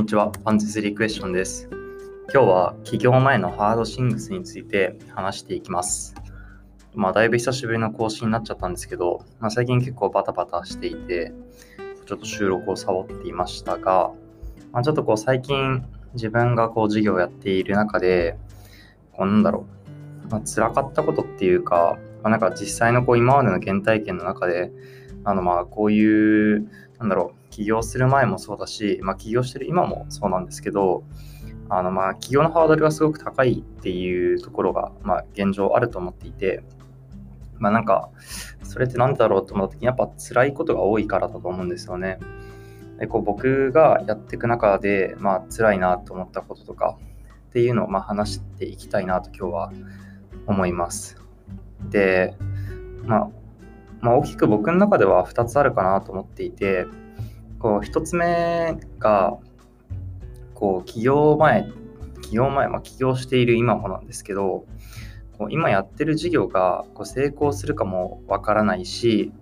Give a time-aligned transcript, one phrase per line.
[0.00, 0.32] にちは。
[0.44, 1.68] パンツスリクエスチョンです。
[2.32, 6.14] 今日は起業前のハードシングスについて話していきます。
[6.94, 11.34] まあ、だいぶ久しぶりの更新になっちゃったんですけど、まあ、最近結構バタバタしていて、
[12.06, 14.10] ちょっと収録をサボっていましたが、
[14.72, 18.38] まあ、ちょっとこう最近自分がこう授業をやっている中で、
[19.12, 19.66] こうなんだろ
[20.24, 24.72] う、まあ、辛かったことっていうか、まあ、なんか実際のこう今までの原体験の中で、
[25.24, 31.02] あのまあこういう、なんだろう、起業する前もそうだし、まあ起業してる今もそうなんですけど、
[31.70, 36.62] あのまあ起業のハードルがすごく高いっていうところが、まあ現状あると思っていて、
[37.58, 38.10] まあなんか、
[38.62, 42.18] それって何だろうと思った時にやっぱ辛いことが多いからだと思うんですよね。
[42.98, 46.98] でこう僕がやっていく中で、まあ辛いなと思ったこととか
[47.48, 49.72] っていうのをまあ話していきたいなと今日は
[50.46, 51.16] 思います。
[51.88, 52.34] で、
[53.04, 53.30] まあ
[54.00, 56.86] まあ、大きく僕の中では2つあるかなと思っていて、
[57.58, 59.38] こう1つ目が、
[60.54, 61.68] こう起業前、
[62.22, 64.64] 起業前、まあ、起業している今もなんですけど、
[65.38, 69.32] こう今やってる事業がこう成功するかもわからないし、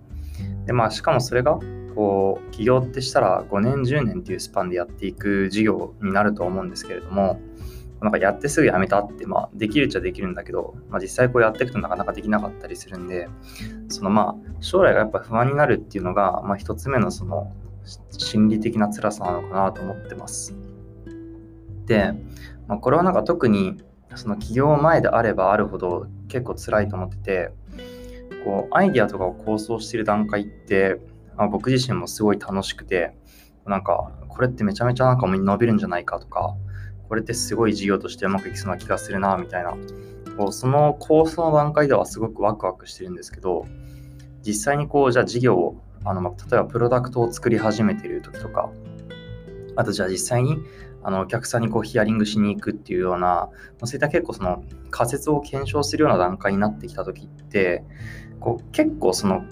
[0.65, 1.59] でまあ、しかもそれが
[1.95, 7.39] こう起業ってしたら5年10年っていうスパンでやっていく事業になると思うんですけれども
[8.01, 13.27] なんかやってすぐやめたって、まあ、できるっちゃできるんだけど、まあ、実際こうやっていくとなかなかできなかったりするんで、
[13.89, 17.53] そのまあ、将来がやっぱ不安になるっていうのが、まあ、一つ目のその
[18.11, 20.55] 心理的な辛さなのかなと思ってます。
[21.85, 22.13] で、
[22.67, 23.81] まあ、これはなんか特に
[24.15, 27.51] その起業前であればあるほど結構辛いと思ってて、
[28.45, 31.01] こうアイディアとかを構想している段階って、
[31.35, 33.15] まあ、僕自身もすごい楽しくて、
[33.65, 36.55] なんかこれってめちゃめちゃなんか伸びるんじゃないかとか、
[37.09, 39.75] これってすごい事業としてうまくいきそうな気がするな、みたいな。
[40.37, 43.65] こうその構想の段階ではすごくワクワクしてるんですけど、
[44.41, 48.69] 実際にこう、じゃあ事業を、あのま例えばプロダクトを作り始めてる時とか、
[49.75, 50.59] あとじゃあ実際に
[51.03, 53.49] あのお客さんにこうヒアリングしに行くっていうような、
[53.83, 57.83] そういった結構その仮説を検証するような段階になってきた時って、
[58.39, 59.43] こう結構その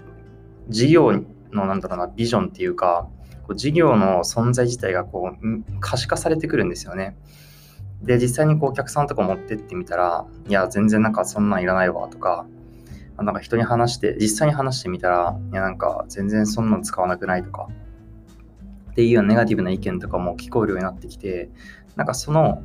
[0.69, 1.11] 事業
[1.51, 3.09] のなんだろうな、ビジョンっていうか、
[3.47, 7.15] こう事業の存在自体がこう可視化されてくるんですよね。
[8.01, 12.45] で、実際にこうお客さんとか持ってってみたら、いや、全然なんかそんなんいらないわとか、
[13.17, 17.67] なんか人に話して、実際に話してみたら、いや、なんか全然そんなん使わなくないとか、
[18.91, 21.49] っていうようなネガティブな意見とかも聞こえるようになってきて、
[21.95, 22.63] なんかその、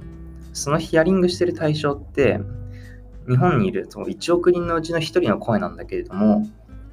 [0.53, 2.41] そのヒアリングしてる対象って、
[3.29, 6.47] 日本にいるその1億人のうちの1人の声なんだけれども、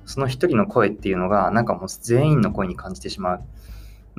[0.05, 3.41] その1人の声っていうのが、なんかもう全員の声に感じてしまう。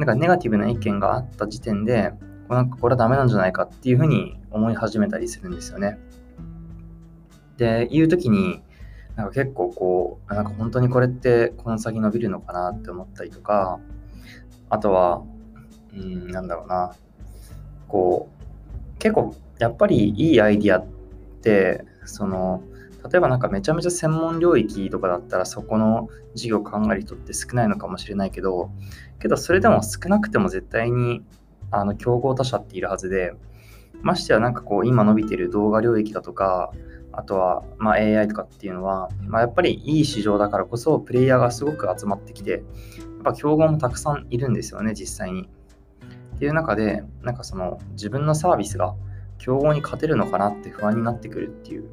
[0.00, 2.14] なんかネガティブな意見があった時点で、
[2.48, 5.98] なんかこれはダメなんじゃないかっていうふうに思い始めたりするんですよね。
[7.58, 8.62] で、いう時に、
[9.14, 13.78] なんか結構こう、なんか本当にこれってこの先伸びるのかなって思ったりとか、
[14.70, 15.22] あとは、
[15.92, 16.94] うん、なんだろうな、
[17.86, 18.30] こ
[18.96, 20.86] う、結構やっぱりいいアイディアっ
[21.42, 22.62] て、その、
[23.08, 28.70] 例えばなんかめちゃめちゃ専門領域とかだったらそこの事業を考える人って少ないのかもしれないけど、
[29.20, 31.22] けどそれでも少なくても絶対に
[31.70, 33.32] あの競合他社っているはずで、
[34.02, 36.72] ましてやなんかこう今伸びてる動画領域だとか、
[37.12, 42.60] あとはま AI とかっていうのは、まあ、やっぱりいい市場だからこそプレイヤーがすごく集まってきて、やっ
[43.24, 45.48] ぱ競合もたくさんいるんですよね、実際に。
[46.36, 48.94] っていう中で、なんかその自分のサービスが
[49.38, 51.88] 競合に勝てるのかなって不安になってくるっていう。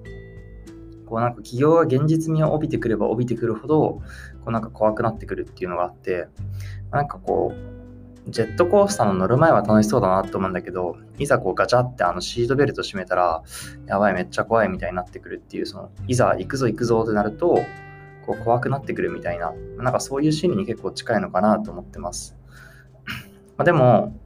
[1.07, 4.01] こうなんか企業が現実味を帯びてくれば帯びてくるほど、こ
[4.47, 6.27] うなんか怖くなってくるっていうのがあって、
[6.91, 7.77] なんかこう、
[8.29, 13.41] ジェットコースターの乗る前は楽しそうだなと思うんだけど、いざこうガチャってあのシートベルト締めたら、
[13.85, 17.59] やばい、めっちゃ怖いみたいになってくるっていう、その、いざ行くぞ行くぞってなると、
[18.25, 22.35] こう怖くなってくるみたいな、なんかそういう心理に結構近いのかなと思ってます。
[23.55, 24.19] ま、でも、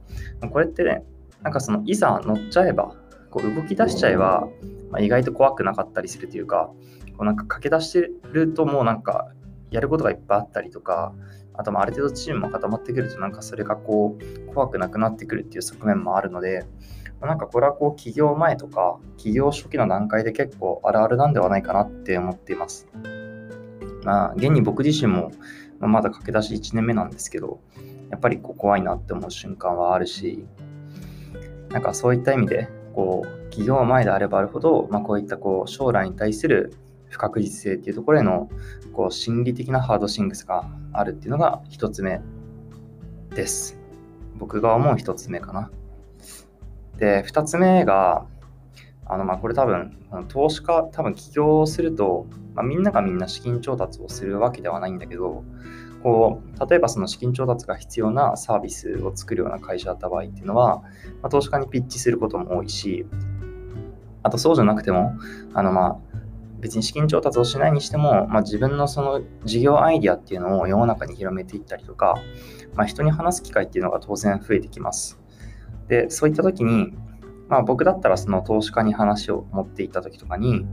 [0.50, 1.04] これってね、
[1.42, 2.96] なんかその、いざ乗っちゃえば、
[3.32, 4.46] こう動き出しちゃえば、
[4.90, 6.70] まあ、意外と怖くなかったりするというか、
[7.16, 9.28] こうなんか駆け出してるともうなんか
[9.70, 11.14] やることがいっぱいあったりとか、
[11.54, 16.64] あとまあある程度チームも固まってくるとなんかそれがこう怖くなくなってくるっていう側面もあるので、
[17.20, 22.88] なんかこれはこう起業前とか起業初期の段階で結構あるあるなんではないかなって思っています。
[24.04, 25.30] まあ現に僕自身も
[25.78, 27.60] まだ駆け出し1年目なんですけど、
[28.10, 30.44] やっぱりこう怖いなって思う瞬間はあるし、
[31.70, 36.74] なんかそういった意味で、こう、起業前であればあるほど、まあ、こういったこう将来に対する
[37.10, 38.48] 不確実性っていうところへの
[38.92, 42.20] こう心理的なハードシングスがあるっていうのが一つ目
[43.30, 43.78] です。
[44.36, 45.70] 僕が思う一つ目かな。
[46.96, 48.26] で、二つ目が、
[49.06, 49.98] あのまあこれ多分、
[50.28, 55.44] 投資家、多分起業すると、まあ、みんながみんな資金調達をするわけではないんだけど、
[56.02, 60.84] こう例えばその資金調達が必要なサービスを作るような会社だった場合っていうのは、ま
[61.24, 63.06] あ、投資家にピッチすることも多いし、
[64.22, 65.14] あとそうじゃなくても、
[65.54, 66.12] あのまあ
[66.62, 72.14] 別に資金調達をしないにしても、まあ、自分のその事業アイディアっていうのを世の中に広めていったりとか、
[72.76, 75.18] まあ、人に話す機会っていうのが当然増えてきます。
[75.88, 76.94] で、そういった時に、
[77.48, 80.64] まあ、僕だったらその投資家に話を持っていった時とかに、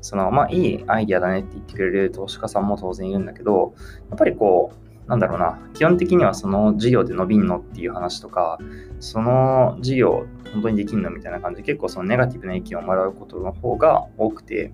[0.00, 3.74] そのまあいいアイディアだねって言ってくれる投資家さんも当然いるんだけど、
[4.08, 4.72] やっぱりこ
[5.06, 8.58] う、なんだろうな、基本的にはその事業で伸びんのっていう話とか、
[9.00, 14.72] その事業本当にできんのみたいな感じで結構そのネガティブな意見をもらうことの方が多くて、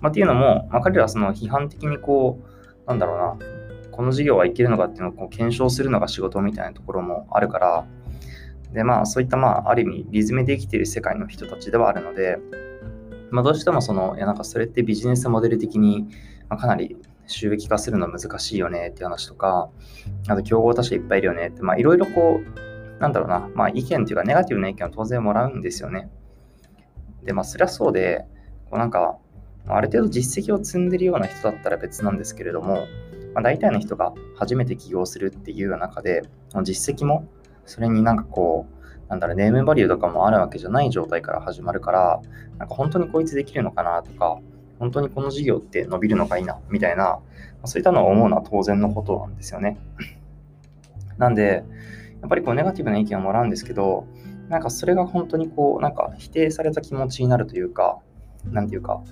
[0.00, 3.36] まあ、っていうのも、まあ、彼らはその批判的にこう、なんだろうな、
[3.90, 7.86] この事業はいけるのかっていうのをこう検証するのが仕事みたいなところもあるから、
[8.72, 12.38] で、まあ、そういった、まあ、ある意味、リズムで生きている世界の人たちではあるので、
[13.34, 16.06] まあ、どうしてもその、いや、なんかそれってビジネスモデル的に、
[16.48, 16.96] ま、かなり
[17.26, 19.70] 収益化するの難しいよねっていう話とか、
[20.28, 26.08] あと競合他社いっぱいいるよねって、まあ、いろいろこう、なんだろうな、まあ、意見っていうか、ネガティブな意見を当然もらうんですよね。
[27.24, 28.24] で、まあ、そりゃそうで、
[28.70, 29.18] こうなんか、
[29.66, 32.86] ある程度実績を積んでるような人だったら別なんですけれども、
[33.34, 36.22] まあ、大体の人が初めて起業するっていう中で、
[36.62, 37.26] 実績も
[37.66, 42.20] それになんかこう、なんだろ、ネームバリューとかもあるわけじゃない状態から始まるから、
[42.58, 44.38] なんか本当にこいつできるのかなとか、
[44.78, 47.20] 本当にこの事業って伸びるのかいいな、みたいな、
[47.64, 49.78] そういったのを思うのは当然のことなんですよね。
[51.18, 51.64] なんで、
[52.20, 54.06] やっぱりこうネガティブな意見をもらうんですけど、
[54.48, 57.98] なんかそれが本当にこう、なんか否定された気持ちになるというか、
[58.44, 59.02] なんていうか、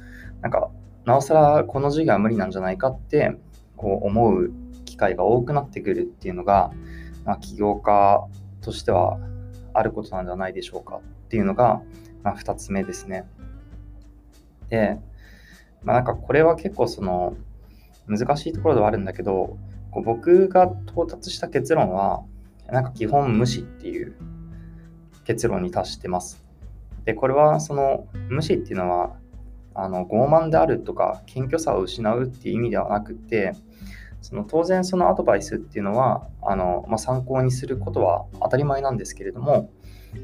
[0.41, 0.71] なんか、
[1.05, 3.37] なおさらこの授業は無理なんじゃないかって、
[3.77, 4.53] こう思う
[4.85, 6.71] 機会が多くなってくるっていうのが、
[7.25, 8.27] まあ、起業家
[8.61, 9.19] としては
[9.75, 11.83] あることなんじゃないでしょうかっていうのが、
[12.23, 13.25] まあ、2つ目ですね。
[14.69, 14.99] で、
[15.83, 17.37] まあ、なんかこれは結構その
[18.07, 19.57] 難しいところではあるんだけど、
[19.91, 22.23] こう僕が到達した結論は、
[22.67, 24.15] なんか基本無視っていう
[25.25, 26.43] 結論に達してます。
[27.05, 29.17] で、これはその無視っていうのは、
[29.75, 33.55] あの傲慢であるとか謙虚さを失うっていう意味ではなくて
[34.23, 39.71] その当然そのアドバイスっていうのはあの、まあ、参考にすることは当たり前なんですけれども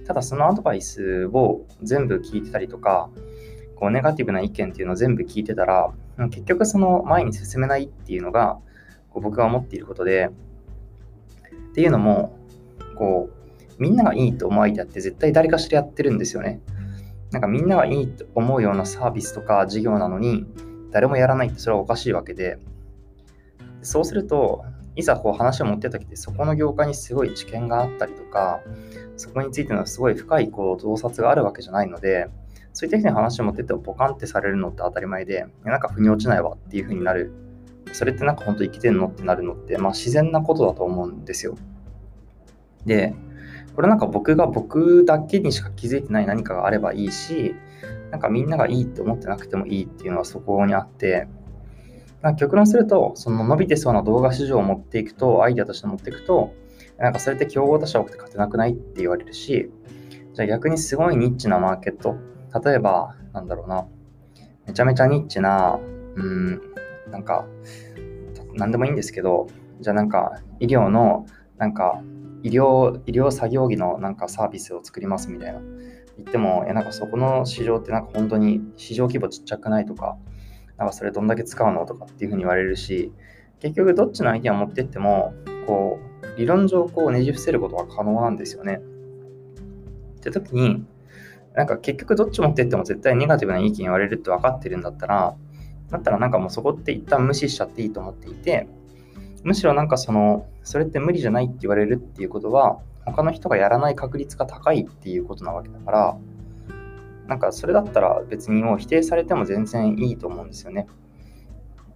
[0.07, 3.11] ただそのアドバイスを全部聞いてたりとか
[3.77, 5.93] こうネガティブな意見っていうのを全部聞いてたら
[6.31, 8.59] 結局その前に進めないっていうのが
[9.11, 10.31] こう僕が思っていることで
[11.71, 12.37] っていうのも
[12.97, 13.39] こう
[13.79, 16.61] みんながいいと思うアイデアって絶対誰かしらやってるんですよね。
[17.31, 20.47] なんかみんながいいと思うようなサービスとか事業なのに、
[20.91, 22.59] 誰もやらないってそれはおかしいわけで、
[23.83, 24.65] そうすると、
[24.97, 28.61] いざこう話を持ってた時ってそこの業界にすごい知見があったりとか、
[29.17, 32.29] そこについてのすごい深いこう洞察があるわけじゃないので、
[32.73, 37.33] そういった人に話を持っててもポカンってされるのって当たり前で、なんか腑に落ちないわっていう風になる。
[37.93, 41.57] それってなんか本当生きてんのってなるのって、まあ自然なことだと思うんですよ。
[42.85, 43.15] で、
[43.77, 47.55] これなんか僕が僕だけにしか気づいてない何かがあればいいし、
[48.11, 51.29] なんかみんながいいって思ってなくてもいいっていうのはそこにあって、
[52.23, 56.53] なんか極論すると、その伸びてそうな動画市場を持っていくと、アイデアとして持っていくと、
[56.99, 59.71] なんかそれって競合他社多くて勝てなくないって言われるし、
[60.35, 62.17] じゃあ逆にすごいニッチなマーケット、
[62.65, 63.87] 例えば、なんだろうな、
[64.67, 65.79] めちゃめちゃニッチな、
[66.17, 66.61] うん、
[67.11, 67.47] なんか、
[68.55, 69.47] なんでもいいんですけど、
[69.81, 71.27] じゃあなんか医療の
[71.57, 72.03] なんか
[72.43, 75.61] 医療、医療作業着のなんかサービスを作りますみたいな。
[76.17, 80.17] 言っても、え、なんかそこの市場ってなんか本当に市場規模ちっちゃくないとか、
[80.79, 83.13] なんかそれどんだけ使うのとかっていうふうに言われるし、
[83.61, 85.35] 結局どっちのアイデアを持ってっても、
[85.67, 88.81] こう、理論上こうねじ伏せることは可能なんですよね。
[90.19, 90.85] って時に、
[91.55, 95.35] なんか結局どっち持ってっても絶対ネガティブな意見言われるって分かってるんだったら、
[95.91, 98.69] だったらなんかもうそこって一旦無視しちゃっていいと思っていて、
[99.43, 106.19] むしろなんかその、それって無理じゃないって言われるっていうことは、他の人がやらない確率が高いっていうことなわけだから、
[107.29, 110.89] なんかそれだったら別にもう否定されても全然いいと思うんですよね。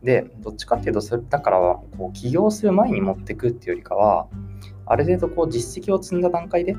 [0.03, 4.29] で、どっちかっていうと、それだから、こう起業する前に持ってくっていうよりかは、
[4.85, 6.77] ある程度こう実績を積んだ段階で、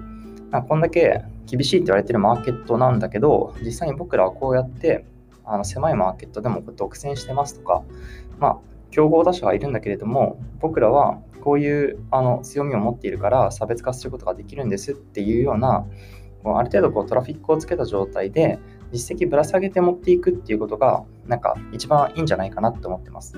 [0.67, 5.05] こんだけ厳しいって言われてるマーケットなんだけど、実際に僕らはこうやって
[5.45, 7.83] あの狭いマーケットでも独占してますとか、
[8.39, 8.57] まあ、
[8.91, 15.85] 競合他社がいるんだけれども、僕らはこういうあの強みを持っているから差別化することができるんですっていうような、
[16.45, 18.59] ある程度こうトラフィックをつけた状態で
[18.91, 23.37] 実績ぶら下げて持っていくっていうことが、なんか一番いいんじゃないかなって思ってます。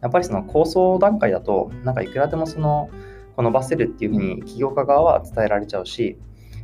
[0.00, 2.90] やっぱりその構想段階だと、なんかいくらでもその、
[3.36, 6.18] こ伸ばせるっていうふうに起業家側は伝えられちゃうし、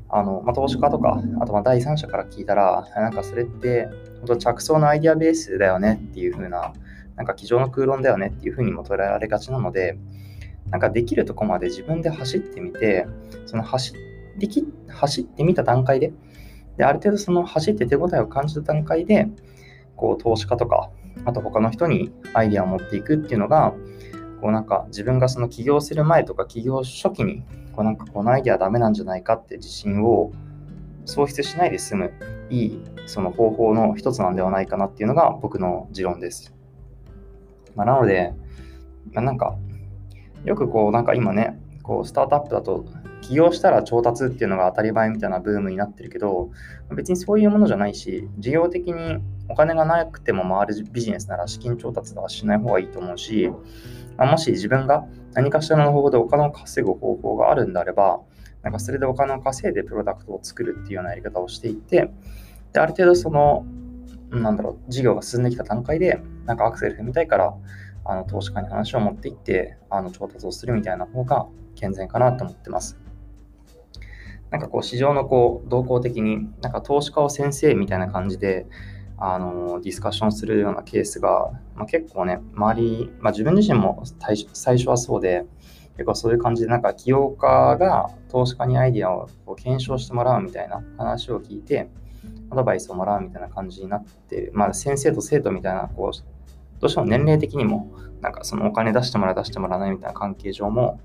[0.08, 6.72] あの、まあ、投資家とか、あとま第三者から聞いたら、なんかそれって、本当着想のアイデアベースだよねっていう風な
[7.16, 9.98] なんか机上の空論だよねっていうふうにも捉えられがちなので、
[10.70, 13.06] なんかできるとこまで自分で走ってみて、
[13.46, 13.94] その走
[14.38, 16.12] りき走ってみた段階で、
[16.76, 19.28] で、ある程度その走って手応えを感じた段階で、
[19.96, 20.90] こう投資家とか、
[21.24, 23.72] あと他の人にアイディアを持っていくっていうのが、
[24.40, 30.32] こうなんか自分がその起業する前とか起業初期に、こうなんかこのアイディアダメなんじゃないかって自信を
[31.04, 32.12] 喪失しないで済む
[32.50, 36.54] いいその方法の一つなんではないかなっていうのが僕の持論です。
[37.74, 38.32] まあ、なので、
[39.12, 39.56] まあ、なんか
[40.44, 42.84] よくこうなんか今ね、こうスタートアップだと
[43.26, 46.50] 起業したら調達っていうのが当たり前みたいなブームになってるけど、
[46.94, 49.18] 別にそういうものじゃないし、事業的に
[49.48, 53.50] お金がなくても回るビジネスなら資金調達とかしない方がいいと思うし、
[54.16, 55.04] まあ、もし自分が
[55.34, 58.20] 何かしらの方法でお金を稼ぐ方法があるんであれば、
[58.62, 62.10] なんかそれでお金を稼いでプロダクトを作るっていうようなやり方をしていて、
[62.72, 63.66] で、ある程度その、
[64.30, 67.54] なんだろう、事業が進んできた段階で、なんかアクセル踏みたいから、
[68.04, 73.05] あの投資家に話を持っていって、あの調達をするみたいな方が健全かなと思ってます。
[74.50, 78.66] なんかこう市場のこう動向的に、なんか投資家を先生みたいな感じで、
[79.18, 84.02] あのディスカッションするようなケースが、まあ、結構ね、周り、まあ、自分自身も
[84.52, 85.44] 最初はそうで、
[85.96, 91.88] 結構そういう感じで、なんか起業家が投資家にアイディアをこう検証してもらうみたいな話を聞いて、
[92.50, 101.00] アドバイスをもらうみたいな感じになって、まあ、先生と生徒みたいな、こう、どうしても年齢的にも、なんかそのお金出してもらう、出してもらわないみたいな関係上も、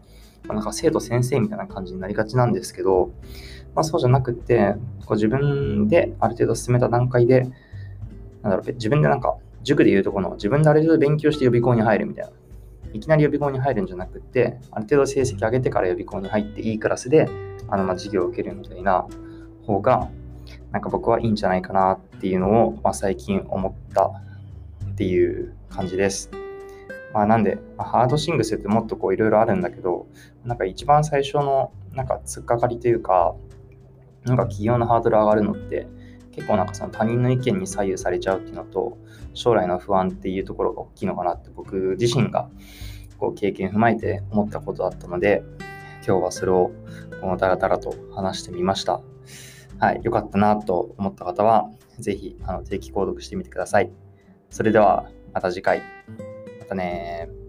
[0.48, 3.12] まあ、なんか生徒先生みたいな感じになりがちなんですけど、
[3.76, 7.42] まあ、そうじゃなくて、こう自分である程度進めた段階で、
[8.42, 12.32] なんだろう、自分でなんか、塾で言うとこの、自分である程度勉強して予備校に入るみたいな。
[12.94, 17.30] いきなり予備校に入るんじゃなくて、ある程度成績上げてから予備校に入っていいクラスで、
[17.70, 19.08] あの、まあ、授業を受けるみたいな
[19.66, 20.10] 方が、
[20.72, 24.12] なんか僕はいいんじゃないかなっていうのを、まあ、最近思った
[24.92, 26.41] っていう感じです。
[27.14, 30.08] まあ、なんで、まあ、ハードシングスってもっとこういろいろあるんだけど、
[30.46, 33.36] なんか一番最初のなんか突っかかりというか、
[34.24, 35.88] なんか企業のハードル上がるのって、
[36.32, 38.98] 結構なんかその他人の意見に左右されちゃうっていうのと、
[39.34, 42.50] 将来の不安っていうところが大きいのかなって僕自身が
[43.18, 45.44] こう経験踏まえて思ったことだったので、
[46.06, 46.72] 今日はそれを
[47.22, 49.02] こダラダラと話してみました。
[49.80, 53.92] はい、よかったなと思った方は、ぜひあの定期購読してみてください。
[54.50, 56.01] それではまた次回。
[56.72, 57.41] ったね。